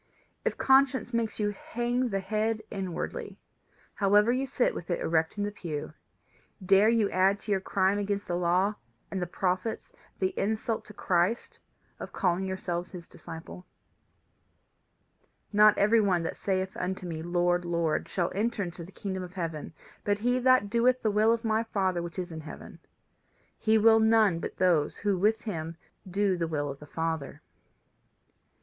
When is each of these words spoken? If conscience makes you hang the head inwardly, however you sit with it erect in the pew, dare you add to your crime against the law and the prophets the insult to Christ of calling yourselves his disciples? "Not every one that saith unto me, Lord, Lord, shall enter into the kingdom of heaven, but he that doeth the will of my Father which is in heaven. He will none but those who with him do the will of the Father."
If 0.43 0.57
conscience 0.57 1.13
makes 1.13 1.39
you 1.39 1.51
hang 1.51 2.09
the 2.09 2.21
head 2.21 2.63
inwardly, 2.71 3.37
however 3.93 4.31
you 4.31 4.47
sit 4.47 4.73
with 4.73 4.89
it 4.89 4.99
erect 4.99 5.37
in 5.37 5.43
the 5.43 5.51
pew, 5.51 5.93
dare 6.65 6.89
you 6.89 7.11
add 7.11 7.39
to 7.41 7.51
your 7.51 7.61
crime 7.61 7.99
against 7.99 8.25
the 8.25 8.35
law 8.35 8.73
and 9.11 9.21
the 9.21 9.27
prophets 9.27 9.91
the 10.17 10.33
insult 10.35 10.85
to 10.85 10.93
Christ 10.95 11.59
of 11.99 12.13
calling 12.13 12.47
yourselves 12.47 12.89
his 12.89 13.07
disciples? 13.07 13.63
"Not 15.53 15.77
every 15.77 16.01
one 16.01 16.23
that 16.23 16.35
saith 16.35 16.75
unto 16.77 17.05
me, 17.05 17.21
Lord, 17.21 17.63
Lord, 17.63 18.09
shall 18.09 18.31
enter 18.33 18.63
into 18.63 18.83
the 18.83 18.91
kingdom 18.91 19.21
of 19.21 19.33
heaven, 19.33 19.71
but 20.03 20.17
he 20.17 20.39
that 20.39 20.71
doeth 20.71 21.03
the 21.03 21.11
will 21.11 21.31
of 21.31 21.45
my 21.45 21.61
Father 21.63 22.01
which 22.01 22.17
is 22.17 22.31
in 22.31 22.41
heaven. 22.41 22.79
He 23.59 23.77
will 23.77 23.99
none 23.99 24.39
but 24.39 24.57
those 24.57 24.97
who 24.97 25.15
with 25.15 25.41
him 25.41 25.77
do 26.09 26.37
the 26.37 26.47
will 26.47 26.69
of 26.71 26.79
the 26.79 26.87
Father." 26.87 27.43